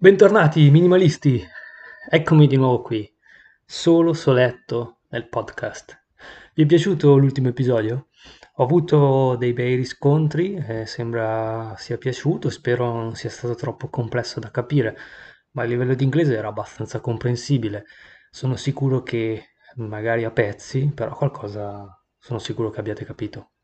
[0.00, 1.44] Bentornati minimalisti,
[2.08, 3.12] eccomi di nuovo qui,
[3.64, 6.04] solo soletto nel podcast.
[6.54, 8.06] Vi è piaciuto l'ultimo episodio?
[8.58, 14.38] Ho avuto dei bei riscontri, eh, sembra sia piaciuto, spero non sia stato troppo complesso
[14.38, 14.96] da capire,
[15.54, 17.86] ma a livello di inglese era abbastanza comprensibile.
[18.30, 19.46] Sono sicuro che
[19.78, 21.84] magari a pezzi, però qualcosa
[22.16, 23.54] sono sicuro che abbiate capito.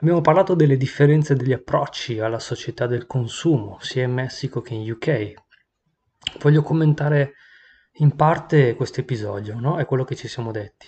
[0.00, 4.90] Abbiamo parlato delle differenze degli approcci alla società del consumo, sia in Messico che in
[4.90, 5.32] UK,
[6.40, 7.34] Voglio commentare
[7.96, 9.76] in parte questo episodio, no?
[9.78, 10.86] È quello che ci siamo detti.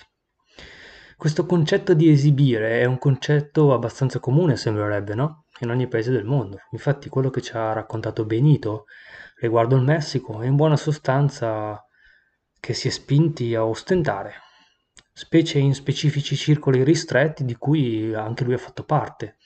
[1.17, 5.47] Questo concetto di esibire è un concetto abbastanza comune, sembrerebbe, no?
[5.61, 6.59] In ogni paese del mondo.
[6.73, 8.87] Infatti, quello che ci ha raccontato Benito
[9.37, 11.85] riguardo il Messico è in buona sostanza
[12.59, 14.35] che si è spinti a ostentare,
[15.13, 19.37] specie in specifici circoli ristretti di cui anche lui ha fatto parte.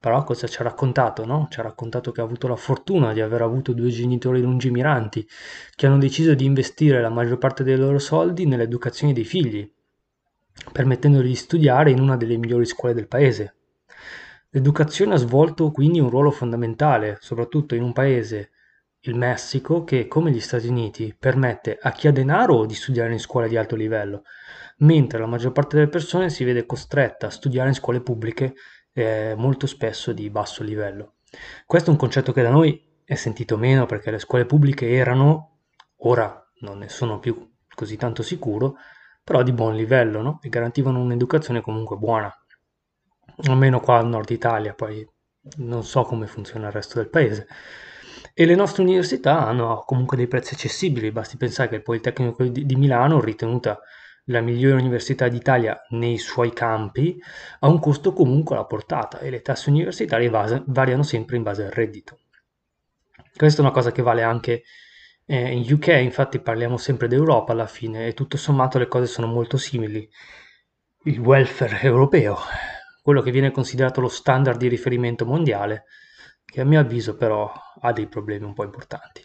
[0.00, 1.46] Però cosa ci ha raccontato, no?
[1.50, 5.28] Ci ha raccontato che ha avuto la fortuna di aver avuto due genitori lungimiranti,
[5.74, 9.70] che hanno deciso di investire la maggior parte dei loro soldi nell'educazione dei figli,
[10.72, 13.56] permettendogli di studiare in una delle migliori scuole del paese.
[14.48, 18.52] L'educazione ha svolto quindi un ruolo fondamentale, soprattutto in un paese,
[19.00, 23.20] il Messico, che come gli Stati Uniti permette a chi ha denaro di studiare in
[23.20, 24.22] scuole di alto livello,
[24.78, 28.54] mentre la maggior parte delle persone si vede costretta a studiare in scuole pubbliche
[29.00, 31.14] eh, molto spesso di basso livello.
[31.66, 35.58] Questo è un concetto che da noi è sentito meno perché le scuole pubbliche erano,
[35.98, 38.76] ora non ne sono più così tanto sicuro,
[39.22, 40.38] però di buon livello no?
[40.42, 42.32] e garantivano un'educazione comunque buona,
[43.44, 45.06] almeno qua al nord Italia, poi
[45.56, 47.46] non so come funziona il resto del paese.
[48.34, 52.76] E le nostre università hanno comunque dei prezzi accessibili, basti pensare che il Politecnico di
[52.76, 53.80] Milano, ritenuta
[54.30, 57.20] la migliore università d'Italia nei suoi campi,
[57.60, 61.70] ha un costo comunque alla portata e le tasse universitarie variano sempre in base al
[61.70, 62.18] reddito.
[63.36, 64.62] Questa è una cosa che vale anche
[65.26, 69.26] eh, in UK, infatti parliamo sempre d'Europa alla fine e tutto sommato le cose sono
[69.26, 70.08] molto simili.
[71.04, 72.38] Il welfare europeo,
[73.02, 75.84] quello che viene considerato lo standard di riferimento mondiale,
[76.50, 77.50] che a mio avviso però
[77.80, 79.24] ha dei problemi un po' importanti.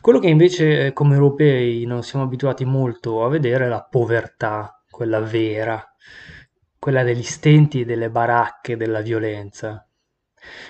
[0.00, 5.20] Quello che invece come europei non siamo abituati molto a vedere è la povertà, quella
[5.20, 5.82] vera,
[6.78, 9.88] quella degli stenti, delle baracche, della violenza.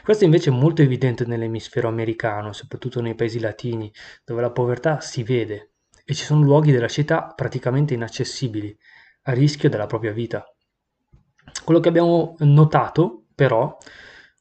[0.05, 3.93] Questo invece è molto evidente nell'emisfero americano, soprattutto nei paesi latini,
[4.25, 5.73] dove la povertà si vede
[6.05, 8.77] e ci sono luoghi della città praticamente inaccessibili,
[9.23, 10.45] a rischio della propria vita.
[11.65, 13.77] Quello che abbiamo notato, però,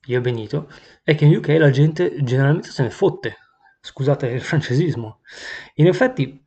[0.05, 0.69] io Benito,
[1.03, 3.37] è che in UK la gente generalmente se ne fotte,
[3.81, 5.19] scusate il francesismo.
[5.75, 6.43] In effetti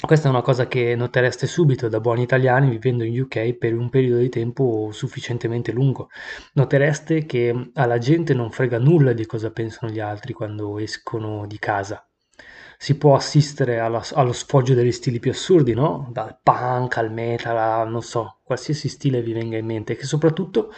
[0.00, 3.88] questa è una cosa che notereste subito da buoni italiani vivendo in UK per un
[3.88, 6.10] periodo di tempo sufficientemente lungo.
[6.54, 11.58] Notereste che alla gente non frega nulla di cosa pensano gli altri quando escono di
[11.58, 12.06] casa.
[12.76, 16.08] Si può assistere alla, allo sfoggio degli stili più assurdi, no?
[16.12, 20.70] Dal punk al metal, non so, qualsiasi stile vi venga in mente, che soprattutto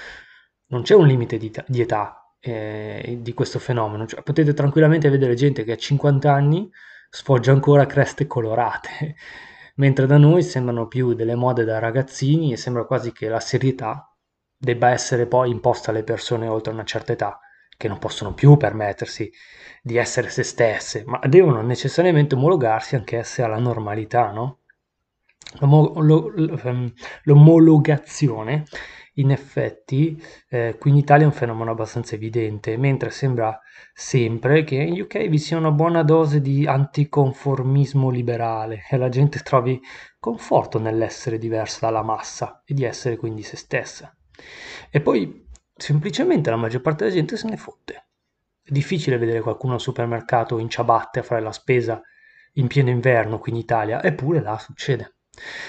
[0.68, 5.34] non c'è un limite di, di età eh, di questo fenomeno, cioè, potete tranquillamente vedere
[5.34, 6.70] gente che a 50 anni
[7.10, 9.16] sfoggia ancora creste colorate,
[9.76, 14.10] mentre da noi sembrano più delle mode da ragazzini e sembra quasi che la serietà
[14.56, 17.40] debba essere poi imposta alle persone oltre una certa età,
[17.76, 19.30] che non possono più permettersi
[19.82, 24.60] di essere se stesse, ma devono necessariamente omologarsi anch'esse alla normalità, no?
[25.60, 26.92] Ehm,
[27.24, 28.64] l'omologazione
[29.18, 33.58] in effetti eh, qui in Italia è un fenomeno abbastanza evidente, mentre sembra
[33.92, 39.40] sempre che in UK vi sia una buona dose di anticonformismo liberale e la gente
[39.40, 39.80] trovi
[40.18, 44.14] conforto nell'essere diversa dalla massa e di essere quindi se stessa.
[44.90, 48.08] E poi semplicemente la maggior parte della gente se ne fotte.
[48.62, 52.02] È difficile vedere qualcuno al supermercato in ciabatte a fare la spesa
[52.54, 55.15] in pieno inverno qui in Italia, eppure là succede.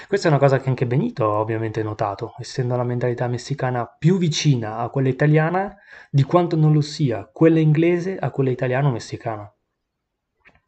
[0.06, 4.16] Questa è una cosa che anche Benito ha ovviamente notato, essendo la mentalità messicana più
[4.16, 5.76] vicina a quella italiana
[6.10, 9.52] di quanto non lo sia quella inglese a quella italiano-messicana.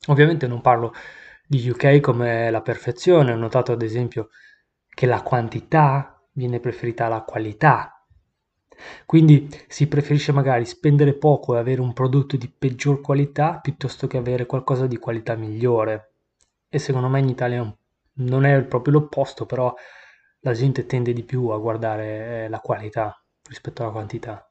[0.09, 0.93] Ovviamente non parlo
[1.47, 4.29] di UK come la perfezione, ho notato ad esempio
[4.89, 8.05] che la quantità viene preferita alla qualità.
[9.05, 14.17] Quindi si preferisce magari spendere poco e avere un prodotto di peggior qualità piuttosto che
[14.17, 16.13] avere qualcosa di qualità migliore.
[16.69, 17.75] E secondo me in Italia è un
[18.21, 19.75] non è proprio l'opposto, però
[20.41, 24.45] la gente tende di più a guardare eh, la qualità rispetto alla quantità.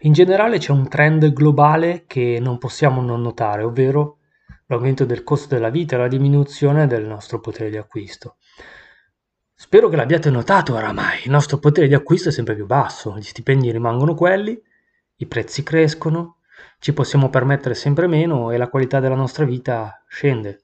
[0.00, 4.18] In generale c'è un trend globale che non possiamo non notare, ovvero
[4.66, 8.36] l'aumento del costo della vita e la diminuzione del nostro potere di acquisto.
[9.54, 13.22] Spero che l'abbiate notato oramai, il nostro potere di acquisto è sempre più basso, gli
[13.22, 14.56] stipendi rimangono quelli,
[15.16, 16.36] i prezzi crescono,
[16.78, 20.62] ci possiamo permettere sempre meno e la qualità della nostra vita scende.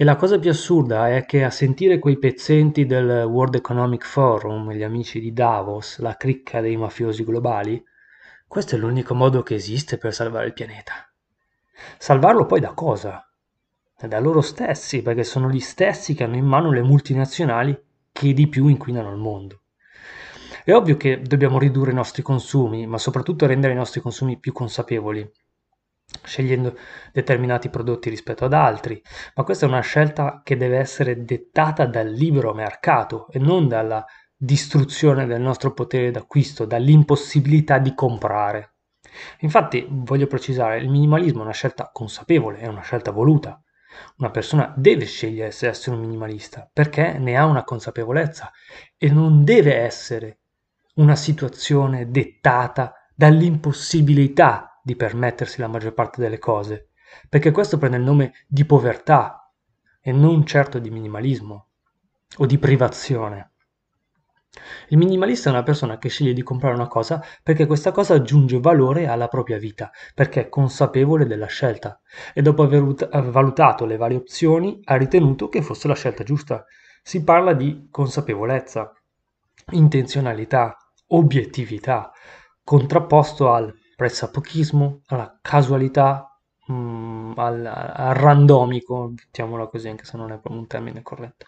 [0.00, 4.70] E la cosa più assurda è che a sentire quei pezzenti del World Economic Forum,
[4.70, 7.82] gli amici di Davos, la cricca dei mafiosi globali,
[8.46, 11.12] questo è l'unico modo che esiste per salvare il pianeta.
[11.98, 13.28] Salvarlo poi da cosa?
[14.00, 17.76] Da loro stessi, perché sono gli stessi che hanno in mano le multinazionali
[18.12, 19.62] che di più inquinano il mondo.
[20.62, 24.52] È ovvio che dobbiamo ridurre i nostri consumi, ma soprattutto rendere i nostri consumi più
[24.52, 25.28] consapevoli,
[26.22, 26.76] scegliendo
[27.12, 29.00] determinati prodotti rispetto ad altri,
[29.34, 34.04] ma questa è una scelta che deve essere dettata dal libero mercato e non dalla
[34.36, 38.74] distruzione del nostro potere d'acquisto, dall'impossibilità di comprare.
[39.40, 43.60] Infatti, voglio precisare, il minimalismo è una scelta consapevole, è una scelta voluta.
[44.18, 48.50] Una persona deve scegliere se essere un minimalista perché ne ha una consapevolezza
[48.96, 50.40] e non deve essere
[50.94, 56.88] una situazione dettata dall'impossibilità di permettersi la maggior parte delle cose,
[57.28, 59.52] perché questo prende il nome di povertà
[60.00, 61.66] e non certo di minimalismo
[62.38, 63.50] o di privazione.
[64.88, 68.60] Il minimalista è una persona che sceglie di comprare una cosa perché questa cosa aggiunge
[68.60, 72.00] valore alla propria vita, perché è consapevole della scelta
[72.32, 72.82] e dopo aver
[73.30, 76.64] valutato le varie opzioni ha ritenuto che fosse la scelta giusta.
[77.02, 78.90] Si parla di consapevolezza,
[79.72, 82.10] intenzionalità, obiettività,
[82.64, 90.30] contrapposto al pressapochismo, alla casualità, mh, mm, al, al randomico, mettiamola così, anche se non
[90.30, 91.46] è un termine corretto.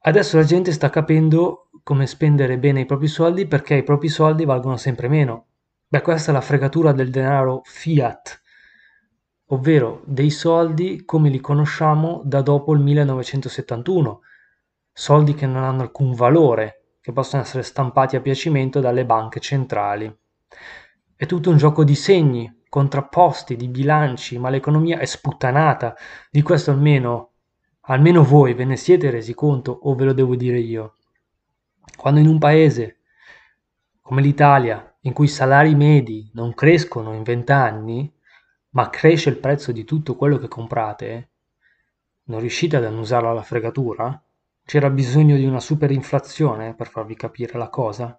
[0.00, 4.46] Adesso la gente sta capendo come spendere bene i propri soldi perché i propri soldi
[4.46, 5.48] valgono sempre meno.
[5.86, 8.40] Beh, questa è la fregatura del denaro fiat,
[9.48, 14.20] ovvero dei soldi come li conosciamo da dopo il 1971,
[14.94, 20.10] soldi che non hanno alcun valore, che possono essere stampati a piacimento dalle banche centrali.
[21.20, 25.96] È tutto un gioco di segni, contrapposti, di bilanci, ma l'economia è sputtanata.
[26.30, 27.32] Di questo almeno,
[27.80, 30.94] almeno voi ve ne siete resi conto o ve lo devo dire io?
[31.96, 32.98] Quando in un paese
[34.00, 38.14] come l'Italia, in cui i salari medi non crescono in vent'anni,
[38.70, 41.30] ma cresce il prezzo di tutto quello che comprate,
[42.26, 44.22] non riuscite ad annusarlo alla fregatura?
[44.64, 48.16] C'era bisogno di una superinflazione per farvi capire la cosa?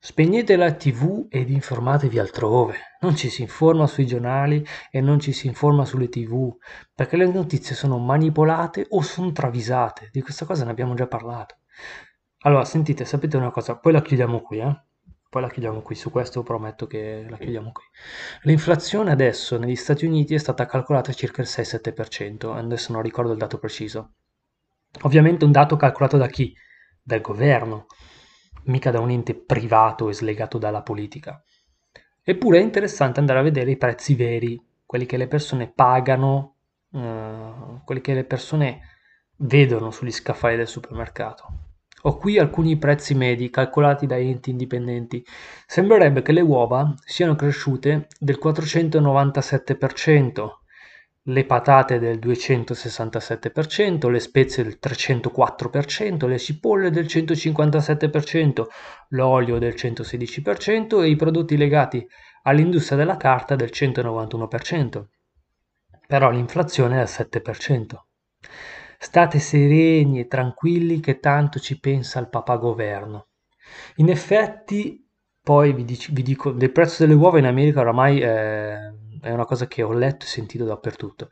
[0.00, 2.76] Spegnete la tv ed informatevi altrove.
[3.00, 6.56] Non ci si informa sui giornali e non ci si informa sulle tv,
[6.94, 10.08] perché le notizie sono manipolate o sono travisate.
[10.12, 11.56] Di questa cosa ne abbiamo già parlato.
[12.42, 14.82] Allora, sentite, sapete una cosa, poi la chiudiamo qui, eh?
[15.28, 17.82] Poi la chiudiamo qui, su questo prometto che la chiudiamo qui.
[18.42, 23.38] L'inflazione adesso negli Stati Uniti è stata calcolata circa il 6-7%, adesso non ricordo il
[23.38, 24.12] dato preciso.
[25.02, 26.54] Ovviamente un dato calcolato da chi?
[27.02, 27.86] Dal governo,
[28.68, 31.42] mica da un ente privato e slegato dalla politica.
[32.22, 36.56] Eppure è interessante andare a vedere i prezzi veri, quelli che le persone pagano,
[36.92, 37.52] eh,
[37.84, 38.80] quelli che le persone
[39.36, 41.66] vedono sugli scaffali del supermercato.
[42.02, 45.24] Ho qui alcuni prezzi medi calcolati da enti indipendenti.
[45.66, 50.57] Sembrerebbe che le uova siano cresciute del 497%,
[51.28, 58.66] le patate del 267%, le spezie del 304%, le cipolle del 157%,
[59.10, 62.06] l'olio del 116% e i prodotti legati
[62.42, 65.04] all'industria della carta del 191%.
[66.06, 67.82] Però l'inflazione è al 7%.
[68.98, 73.26] State sereni e tranquilli che tanto ci pensa il papagoverno.
[73.96, 75.06] In effetti,
[75.42, 78.20] poi vi, dico, vi dico, del prezzo delle uova in America oramai...
[78.20, 81.30] Eh, è una cosa che ho letto e sentito dappertutto.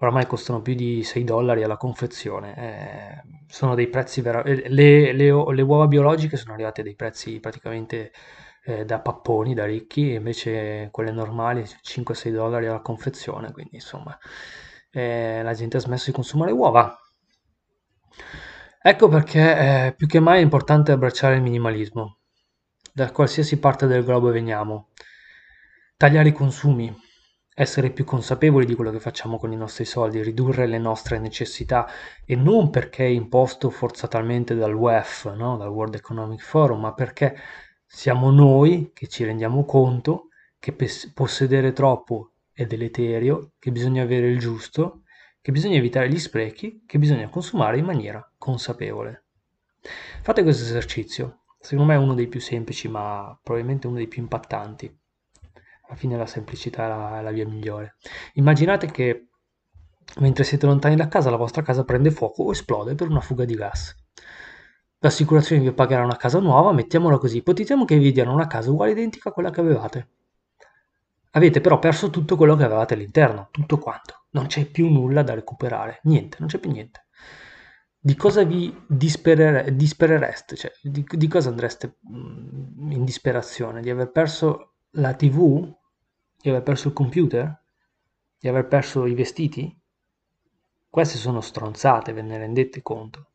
[0.00, 4.64] Oramai costano più di 6 dollari alla confezione, eh, sono dei prezzi veramente...
[4.64, 8.12] Eh, le, le, le, uova biologiche sono arrivate a dei prezzi praticamente
[8.64, 14.16] eh, da papponi, da ricchi, invece quelle normali 5-6 dollari alla confezione, quindi insomma
[14.90, 16.96] eh, la gente ha smesso di consumare uova.
[18.80, 22.18] Ecco perché eh, più che mai è importante abbracciare il minimalismo,
[22.92, 24.88] da qualsiasi parte del globo veniamo.
[25.96, 26.94] Tagliare i consumi,
[27.60, 31.88] essere più consapevoli di quello che facciamo con i nostri soldi, ridurre le nostre necessità
[32.24, 35.56] e non perché è imposto forzatamente dal WEF, no?
[35.56, 37.36] dal World Economic Forum, ma perché
[37.84, 40.28] siamo noi che ci rendiamo conto
[40.60, 40.72] che
[41.12, 45.02] possedere troppo è deleterio, che bisogna avere il giusto,
[45.40, 49.24] che bisogna evitare gli sprechi, che bisogna consumare in maniera consapevole.
[50.22, 54.22] Fate questo esercizio, secondo me è uno dei più semplici ma probabilmente uno dei più
[54.22, 54.96] impattanti
[55.88, 57.96] alla fine la semplicità è la, via migliore.
[58.34, 59.28] Immaginate che
[60.20, 63.44] mentre siete lontani da casa la vostra casa prende fuoco o esplode per una fuga
[63.44, 63.96] di gas.
[64.98, 68.92] L'assicurazione vi pagherà una casa nuova, mettiamola così, ipotizziamo che vi diano una casa uguale
[68.92, 70.08] identica a quella che avevate.
[71.32, 74.26] Avete però perso tutto quello che avevate all'interno, tutto quanto.
[74.30, 77.06] Non c'è più nulla da recuperare, niente, non c'è più niente.
[78.00, 80.56] Di cosa vi disperere, disperereste?
[80.56, 83.80] Cioè, di, di cosa andreste mm, in disperazione?
[83.80, 85.76] Di aver perso la TV?
[86.40, 87.62] Di aver perso il computer?
[88.38, 89.76] Di aver perso i vestiti?
[90.88, 93.32] Queste sono stronzate, ve ne rendete conto.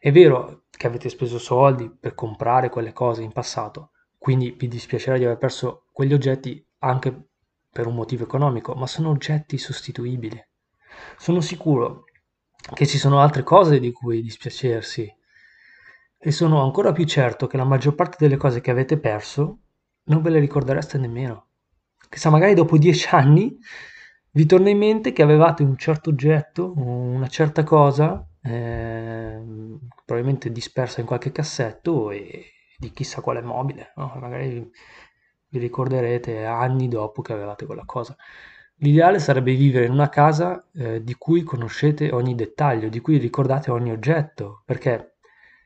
[0.00, 5.18] È vero che avete speso soldi per comprare quelle cose in passato, quindi vi dispiacerà
[5.18, 7.26] di aver perso quegli oggetti anche
[7.70, 10.42] per un motivo economico, ma sono oggetti sostituibili.
[11.18, 12.04] Sono sicuro
[12.72, 15.14] che ci sono altre cose di cui dispiacersi
[16.18, 19.58] e sono ancora più certo che la maggior parte delle cose che avete perso
[20.04, 21.48] non ve le ricordereste nemmeno.
[22.14, 23.58] Chissà, magari dopo dieci anni
[24.30, 29.42] vi torna in mente che avevate un certo oggetto, una certa cosa eh,
[30.04, 34.16] probabilmente dispersa in qualche cassetto e di chissà quale mobile, no?
[34.20, 34.70] magari
[35.48, 38.14] vi ricorderete anni dopo che avevate quella cosa.
[38.76, 43.72] L'ideale sarebbe vivere in una casa eh, di cui conoscete ogni dettaglio, di cui ricordate
[43.72, 45.16] ogni oggetto, perché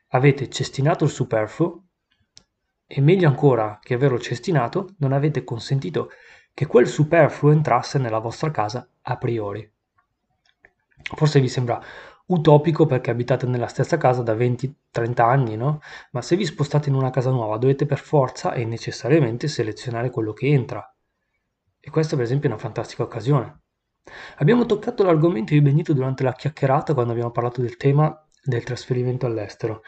[0.07, 1.83] avete cestinato il superfluo
[2.87, 6.09] e meglio ancora che averlo cestinato, non avete consentito
[6.59, 9.65] che quel superfluo entrasse nella vostra casa a priori.
[11.15, 11.81] Forse vi sembra
[12.25, 15.79] utopico perché abitate nella stessa casa da 20-30 anni, no?
[16.11, 20.33] Ma se vi spostate in una casa nuova dovete per forza e necessariamente selezionare quello
[20.33, 20.93] che entra.
[21.79, 23.61] E questa per esempio è una fantastica occasione.
[24.39, 29.25] Abbiamo toccato l'argomento di Benito durante la chiacchierata quando abbiamo parlato del tema del trasferimento
[29.25, 29.81] all'estero.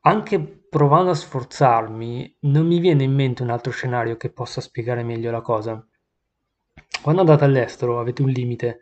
[0.00, 5.02] Anche provando a sforzarmi, non mi viene in mente un altro scenario che possa spiegare
[5.02, 5.86] meglio la cosa.
[7.02, 8.80] Quando andate all'estero avete un limite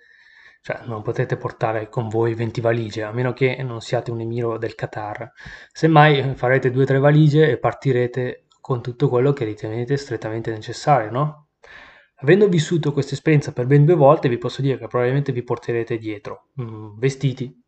[0.67, 4.59] cioè, non potete portare con voi 20 valigie, a meno che non siate un emiro
[4.59, 5.31] del Qatar.
[5.71, 11.09] Semmai farete due o tre valigie e partirete con tutto quello che ritenete strettamente necessario,
[11.13, 11.51] no?
[12.17, 15.99] Avendo vissuto questa esperienza per ben due volte, vi posso dire che probabilmente vi porterete
[15.99, 17.63] dietro mm, vestiti,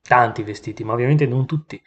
[0.00, 1.78] tanti vestiti, ma ovviamente non tutti.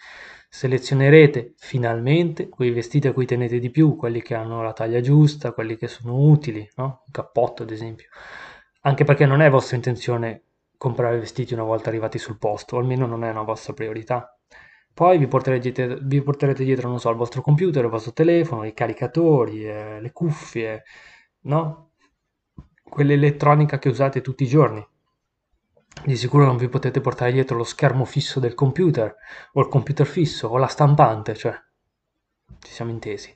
[0.50, 5.52] Selezionerete finalmente quei vestiti a cui tenete di più, quelli che hanno la taglia giusta,
[5.52, 7.04] quelli che sono utili, no?
[7.06, 8.08] Un cappotto, ad esempio
[8.88, 10.44] anche perché non è vostra intenzione
[10.78, 14.38] comprare vestiti una volta arrivati sul posto, o almeno non è una vostra priorità.
[14.94, 18.74] Poi vi porterete, vi porterete dietro, non so, il vostro computer, il vostro telefono, i
[18.74, 20.84] caricatori, eh, le cuffie,
[21.42, 21.92] no?
[22.84, 24.86] Quell'elettronica che usate tutti i giorni.
[26.04, 29.16] Di sicuro non vi potete portare dietro lo schermo fisso del computer,
[29.54, 31.54] o il computer fisso, o la stampante, cioè,
[32.60, 33.36] ci siamo intesi.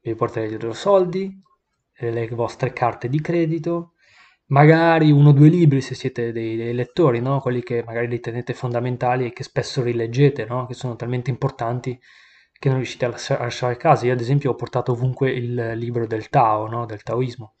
[0.00, 1.42] Vi porterete dietro soldi,
[1.98, 3.92] le vostre carte di credito,
[4.46, 7.40] magari uno o due libri se siete dei, dei lettori, no?
[7.40, 10.66] quelli che magari ritenete fondamentali e che spesso rileggete, no?
[10.66, 11.98] che sono talmente importanti
[12.52, 14.06] che non riuscite a lasciare a casa.
[14.06, 16.86] Io ad esempio ho portato ovunque il libro del Tao, no?
[16.86, 17.54] del Taoismo.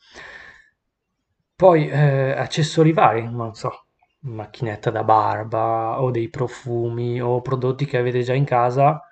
[1.54, 3.87] Poi eh, accessori vari, non so,
[4.20, 9.02] macchinetta da barba o dei profumi o prodotti che avete già in casa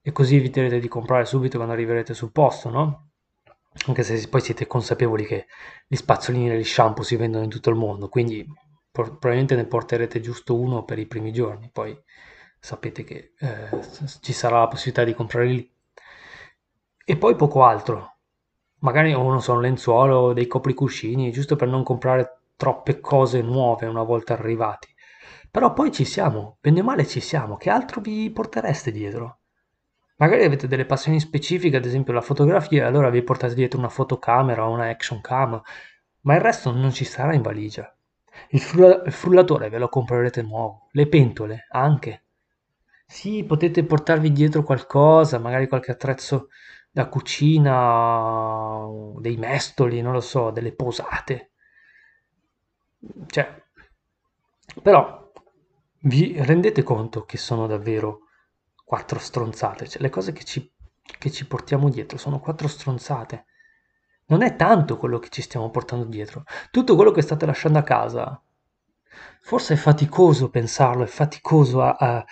[0.00, 3.08] e così eviterete di comprare subito quando arriverete sul posto, no?
[3.86, 5.46] anche se poi siete consapevoli che
[5.86, 8.46] gli spazzolini e gli shampoo si vendono in tutto il mondo, quindi
[8.90, 11.98] probabilmente ne porterete giusto uno per i primi giorni, poi
[12.58, 13.68] sapete che eh,
[14.20, 15.72] ci sarà la possibilità di comprare lì.
[17.04, 18.18] E poi poco altro,
[18.78, 24.92] magari un lenzuolo, dei copricuscini, giusto per non comprare troppe cose nuove una volta arrivati.
[25.50, 29.38] Però poi ci siamo, bene o male ci siamo, che altro vi portereste dietro?
[30.16, 34.66] Magari avete delle passioni specifiche, ad esempio la fotografia, allora vi portate dietro una fotocamera
[34.66, 35.60] o una action cam,
[36.22, 37.92] ma il resto non ci sarà in valigia.
[38.50, 42.24] Il, frulla- il frullatore ve lo comprerete nuovo, le pentole anche.
[43.06, 46.48] Sì, potete portarvi dietro qualcosa, magari qualche attrezzo
[46.90, 48.86] da cucina,
[49.20, 51.52] dei mestoli, non lo so, delle posate.
[53.26, 53.62] Cioè,
[54.82, 55.32] però
[56.00, 58.20] vi rendete conto che sono davvero
[58.84, 60.70] quattro stronzate, cioè le cose che ci,
[61.02, 63.46] che ci portiamo dietro sono quattro stronzate.
[64.26, 67.82] Non è tanto quello che ci stiamo portando dietro, tutto quello che state lasciando a
[67.82, 68.42] casa.
[69.40, 72.24] Forse è faticoso pensarlo, è faticoso a, a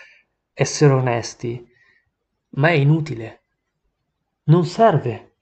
[0.53, 1.71] essere onesti,
[2.51, 3.43] ma è inutile.
[4.45, 5.35] Non serve.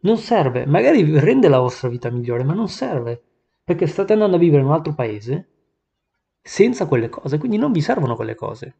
[0.00, 0.66] Non serve.
[0.66, 3.25] Magari rende la vostra vita migliore, ma non serve.
[3.66, 5.48] Perché state andando a vivere in un altro paese
[6.40, 8.76] senza quelle cose, quindi non vi servono quelle cose.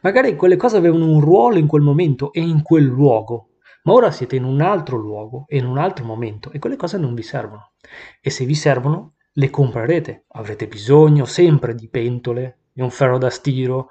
[0.00, 3.50] Magari quelle cose avevano un ruolo in quel momento e in quel luogo,
[3.82, 6.96] ma ora siete in un altro luogo e in un altro momento e quelle cose
[6.96, 7.72] non vi servono.
[8.22, 10.24] E se vi servono, le comprerete.
[10.28, 13.88] Avrete bisogno sempre di pentole, di un ferro da stiro,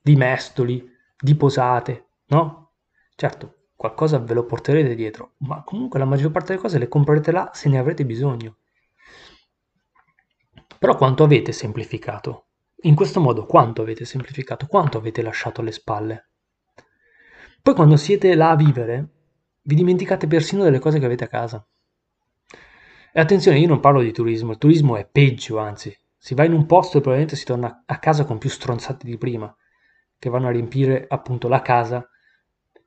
[0.00, 0.90] di mestoli,
[1.20, 2.70] di posate, no?
[3.14, 7.30] Certo, qualcosa ve lo porterete dietro, ma comunque la maggior parte delle cose le comprerete
[7.30, 8.56] là se ne avrete bisogno.
[10.82, 12.46] Però quanto avete semplificato?
[12.80, 14.66] In questo modo quanto avete semplificato?
[14.66, 16.30] Quanto avete lasciato alle spalle?
[17.62, 19.08] Poi quando siete là a vivere,
[19.62, 21.64] vi dimenticate persino delle cose che avete a casa.
[23.12, 26.52] E attenzione, io non parlo di turismo, il turismo è peggio, anzi, si va in
[26.52, 29.54] un posto e probabilmente si torna a casa con più stronzate di prima,
[30.18, 32.04] che vanno a riempire appunto la casa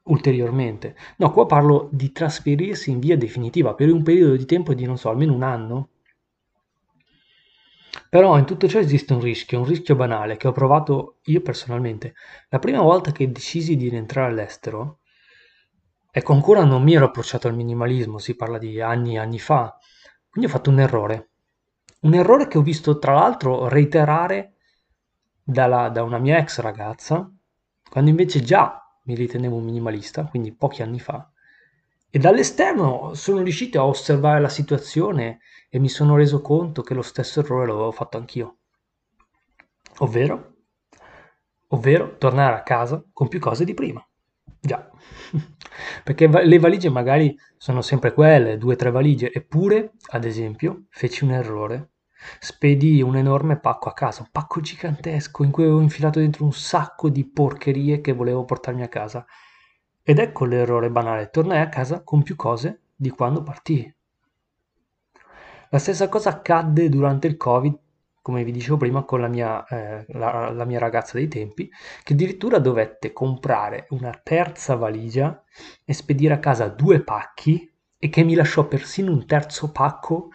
[0.03, 0.97] ulteriormente.
[1.15, 4.97] No, qua parlo di trasferirsi in via definitiva per un periodo di tempo di, non
[4.97, 5.91] so, almeno un anno,
[8.09, 12.13] però in tutto ciò esiste un rischio, un rischio banale che ho provato io personalmente.
[12.49, 14.99] La prima volta che decisi di rientrare all'estero,
[16.11, 19.77] ecco ancora non mi ero approcciato al minimalismo, si parla di anni e anni fa,
[20.29, 21.29] quindi ho fatto un errore.
[22.01, 24.55] Un errore che ho visto tra l'altro reiterare
[25.43, 27.29] dalla, da una mia ex ragazza,
[27.89, 31.29] quando invece già mi ritenevo un minimalista, quindi pochi anni fa,
[32.15, 37.01] e dall'esterno sono riuscito a osservare la situazione e mi sono reso conto che lo
[37.01, 38.59] stesso errore l'avevo fatto anch'io.
[39.97, 40.53] Ovvero?
[41.67, 44.01] Ovvero tornare a casa con più cose di prima.
[44.61, 44.89] Già,
[46.05, 51.25] perché le valigie magari sono sempre quelle, due o tre valigie, eppure, ad esempio, feci
[51.25, 51.95] un errore.
[52.39, 56.53] Spedii un enorme pacco a casa, un pacco gigantesco in cui avevo infilato dentro un
[56.53, 59.25] sacco di porcherie che volevo portarmi a casa.
[60.07, 63.91] Ed ecco l'errore banale, tornai a casa con più cose di quando partii.
[65.71, 67.75] La stessa cosa accadde durante il Covid,
[68.21, 71.71] come vi dicevo prima, con la mia, eh, la, la mia ragazza dei tempi,
[72.03, 75.43] che addirittura dovette comprare una terza valigia
[75.83, 80.29] e spedire a casa due pacchi e che mi lasciò persino un terzo pacco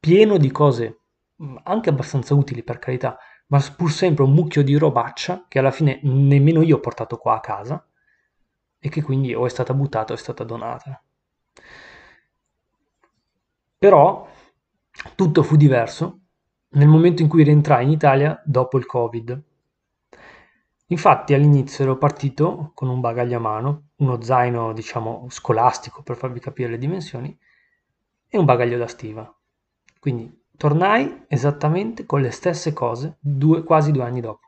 [0.00, 1.02] pieno di cose
[1.40, 3.16] mm, anche abbastanza utili per carità,
[3.46, 7.36] ma pur sempre un mucchio di robaccia che alla fine nemmeno io ho portato qua
[7.36, 7.88] a casa
[8.84, 11.02] e che quindi o è stata buttata o è stata donata.
[13.78, 14.28] Però
[15.14, 16.18] tutto fu diverso
[16.72, 19.42] nel momento in cui rientrai in Italia dopo il Covid.
[20.88, 26.38] Infatti all'inizio ero partito con un bagaglio a mano, uno zaino diciamo scolastico per farvi
[26.38, 27.34] capire le dimensioni
[28.28, 29.34] e un bagaglio da stiva.
[29.98, 34.43] Quindi tornai esattamente con le stesse cose due, quasi due anni dopo.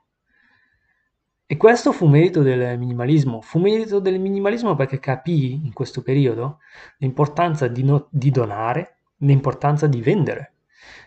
[1.48, 3.40] E questo fu merito del minimalismo.
[3.40, 6.58] Fu merito del minimalismo perché capii in questo periodo
[6.98, 10.54] l'importanza di, no- di donare, l'importanza di vendere.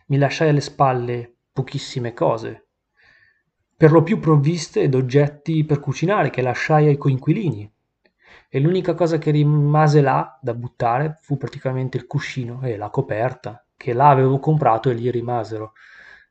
[0.08, 2.67] Mi lasciai alle spalle pochissime cose,
[3.75, 7.69] per lo più provviste ed oggetti per cucinare che lasciai ai coinquilini.
[8.47, 13.65] E l'unica cosa che rimase là da buttare fu praticamente il cuscino e la coperta,
[13.75, 15.73] che là avevo comprato e lì rimasero.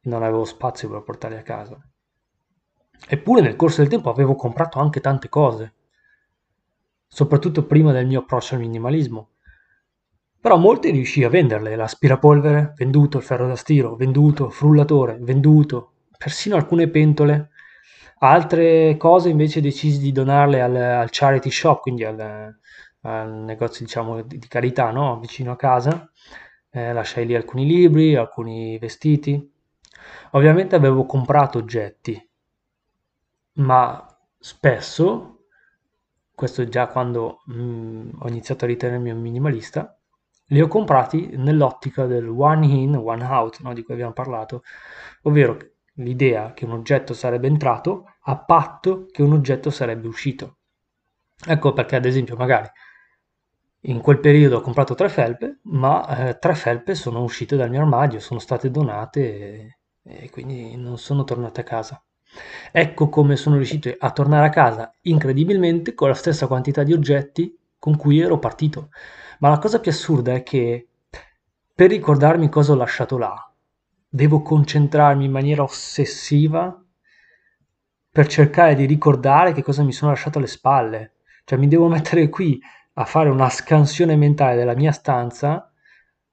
[0.04, 1.78] Non avevo spazio per portarli a casa.
[3.06, 5.74] Eppure nel corso del tempo avevo comprato anche tante cose,
[7.06, 9.30] soprattutto prima del mio approccio al minimalismo.
[10.40, 16.56] Però molte riuscii a venderle, l'aspirapolvere, venduto, il ferro da stiro, venduto, frullatore, venduto, persino
[16.56, 17.50] alcune pentole.
[18.20, 22.56] Altre cose invece decisi di donarle al, al charity shop, quindi al,
[23.02, 25.18] al negozio diciamo di, di carità, no?
[25.18, 26.08] vicino a casa.
[26.70, 29.52] Eh, lasciai lì alcuni libri, alcuni vestiti.
[30.32, 32.27] Ovviamente avevo comprato oggetti,
[33.58, 34.04] ma
[34.38, 35.46] spesso,
[36.34, 39.98] questo già quando mm, ho iniziato a ritenermi un minimalista,
[40.50, 44.62] li ho comprati nell'ottica del one in, one out, no, di cui abbiamo parlato,
[45.22, 45.56] ovvero
[45.94, 50.58] l'idea che un oggetto sarebbe entrato a patto che un oggetto sarebbe uscito.
[51.46, 52.68] Ecco perché, ad esempio, magari
[53.82, 57.80] in quel periodo ho comprato tre felpe, ma eh, tre felpe sono uscite dal mio
[57.80, 62.02] armadio, sono state donate e, e quindi non sono tornate a casa.
[62.70, 67.56] Ecco come sono riuscito a tornare a casa incredibilmente con la stessa quantità di oggetti
[67.78, 68.90] con cui ero partito.
[69.38, 70.88] Ma la cosa più assurda è che
[71.74, 73.52] per ricordarmi cosa ho lasciato là,
[74.08, 76.82] devo concentrarmi in maniera ossessiva
[78.10, 81.12] per cercare di ricordare che cosa mi sono lasciato alle spalle.
[81.44, 82.60] Cioè mi devo mettere qui
[82.94, 85.72] a fare una scansione mentale della mia stanza,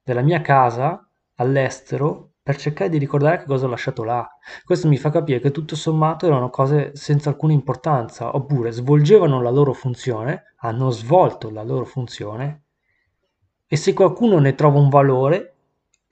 [0.01, 4.29] della mia casa all'estero per cercare di ricordare che cosa ho lasciato là.
[4.63, 9.49] Questo mi fa capire che tutto sommato erano cose senza alcuna importanza, oppure svolgevano la
[9.49, 12.65] loro funzione, hanno svolto la loro funzione,
[13.65, 15.55] e se qualcuno ne trova un valore,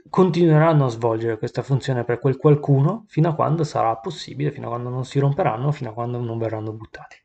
[0.09, 4.69] continueranno a svolgere questa funzione per quel qualcuno fino a quando sarà possibile, fino a
[4.69, 7.15] quando non si romperanno, fino a quando non verranno buttati.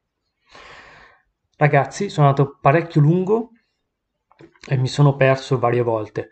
[1.57, 3.53] Ragazzi, sono andato parecchio lungo
[4.69, 6.29] e mi sono perso varie volte.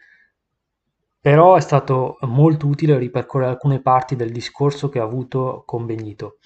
[1.26, 6.38] Però è stato molto utile ripercorrere alcune parti del discorso che ho avuto con Benito.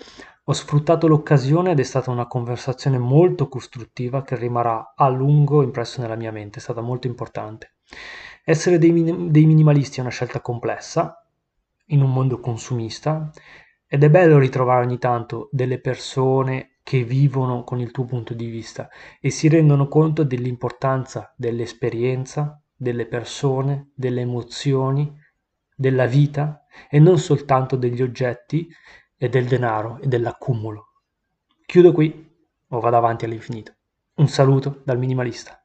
[0.45, 6.01] Ho sfruttato l'occasione ed è stata una conversazione molto costruttiva che rimarrà a lungo impresso
[6.01, 7.75] nella mia mente, è stata molto importante.
[8.43, 11.27] Essere dei, min- dei minimalisti è una scelta complessa
[11.89, 13.31] in un mondo consumista
[13.87, 18.47] ed è bello ritrovare ogni tanto delle persone che vivono con il tuo punto di
[18.47, 18.89] vista
[19.21, 25.15] e si rendono conto dell'importanza dell'esperienza, delle persone, delle emozioni,
[25.77, 28.67] della vita e non soltanto degli oggetti
[29.19, 30.87] e del denaro e dell'accumulo.
[31.67, 32.35] Chiudo qui
[32.69, 33.75] o vado avanti all'infinito.
[34.15, 35.60] Un saluto dal minimalista.